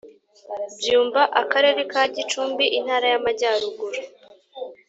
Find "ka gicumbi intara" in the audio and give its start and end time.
1.91-3.07